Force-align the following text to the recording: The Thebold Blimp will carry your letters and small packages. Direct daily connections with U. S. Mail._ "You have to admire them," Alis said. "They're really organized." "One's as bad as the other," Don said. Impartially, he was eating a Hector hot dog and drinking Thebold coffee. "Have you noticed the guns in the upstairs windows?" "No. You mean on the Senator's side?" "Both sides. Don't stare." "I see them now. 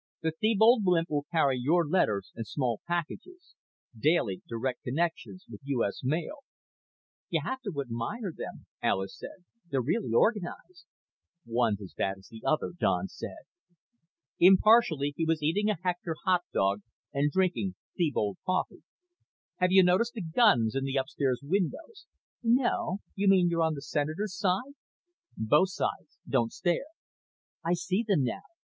The 0.23 0.31
Thebold 0.31 0.81
Blimp 0.83 1.11
will 1.11 1.27
carry 1.31 1.59
your 1.59 1.87
letters 1.87 2.31
and 2.33 2.47
small 2.47 2.81
packages. 2.87 3.53
Direct 3.95 4.41
daily 4.43 4.43
connections 4.83 5.45
with 5.47 5.61
U. 5.65 5.85
S. 5.85 6.01
Mail._ 6.03 6.37
"You 7.29 7.41
have 7.43 7.61
to 7.61 7.79
admire 7.81 8.33
them," 8.35 8.65
Alis 8.81 9.15
said. 9.15 9.43
"They're 9.69 9.79
really 9.79 10.11
organized." 10.11 10.87
"One's 11.45 11.81
as 11.83 11.93
bad 11.93 12.17
as 12.17 12.29
the 12.29 12.41
other," 12.43 12.71
Don 12.75 13.09
said. 13.09 13.43
Impartially, 14.39 15.13
he 15.15 15.23
was 15.23 15.43
eating 15.43 15.69
a 15.69 15.75
Hector 15.79 16.15
hot 16.25 16.45
dog 16.51 16.81
and 17.13 17.31
drinking 17.31 17.75
Thebold 17.95 18.37
coffee. 18.43 18.81
"Have 19.57 19.71
you 19.71 19.83
noticed 19.83 20.13
the 20.15 20.21
guns 20.23 20.73
in 20.73 20.83
the 20.83 20.95
upstairs 20.97 21.41
windows?" 21.43 22.07
"No. 22.41 23.01
You 23.13 23.27
mean 23.27 23.53
on 23.53 23.75
the 23.75 23.83
Senator's 23.83 24.33
side?" 24.35 24.73
"Both 25.37 25.69
sides. 25.73 26.17
Don't 26.27 26.51
stare." 26.51 26.87
"I 27.63 27.73
see 27.75 28.01
them 28.01 28.23
now. 28.23 28.41